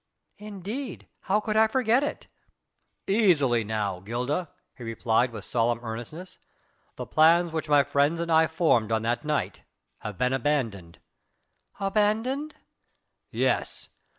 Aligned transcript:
"Indeed, 0.39 1.07
how 1.19 1.39
could 1.39 1.55
I 1.55 1.67
forget 1.67 2.01
it?" 2.01 2.25
"Easily 3.05 3.63
now, 3.63 3.99
Gilda," 3.99 4.49
he 4.75 4.83
replied 4.83 5.29
with 5.29 5.45
solemn 5.45 5.77
earnestness. 5.83 6.39
"The 6.95 7.05
plans 7.05 7.51
which 7.51 7.69
my 7.69 7.83
friends 7.83 8.19
and 8.19 8.31
I 8.31 8.47
formed 8.47 8.91
on 8.91 9.03
that 9.03 9.23
night 9.23 9.61
have 9.99 10.17
been 10.17 10.33
abandoned." 10.33 10.97
"Abandoned?" 11.79 12.55
"Yes! 13.29 13.89